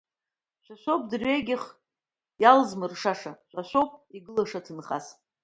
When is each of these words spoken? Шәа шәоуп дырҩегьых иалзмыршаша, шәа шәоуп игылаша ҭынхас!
Шәа 0.63 0.75
шәоуп 0.81 1.03
дырҩегьых 1.09 1.63
иалзмыршаша, 2.41 3.31
шәа 3.49 3.61
шәоуп 3.69 3.91
игылаша 4.17 4.59
ҭынхас! 4.65 5.05